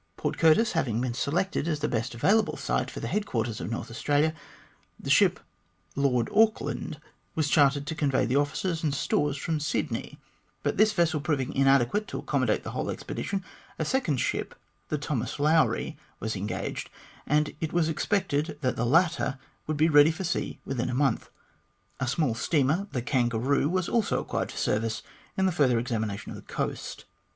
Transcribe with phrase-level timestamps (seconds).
[0.17, 3.91] Port Curtis having been selected as the best available site for the headquarters of North
[3.91, 4.33] Australia,
[4.99, 5.39] the ship
[5.95, 6.99] Lord Auckland
[7.35, 10.17] was chartered to convey the officers and stores from Sydney,
[10.63, 13.43] but this vessel proving inadequate to accommodate the whole expedition,
[13.77, 14.55] a second ship,
[14.89, 16.89] the Thomas Loivry, was engaged,
[17.27, 19.37] and it was expected that the latter
[19.67, 21.29] would be ready for sea within a month.
[21.99, 25.03] A small steamer, the Kangaroo, was also acquired for service
[25.37, 27.05] in the further examination of the coast.